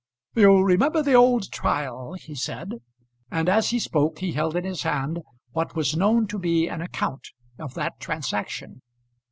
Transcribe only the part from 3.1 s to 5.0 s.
and as he spoke he held in his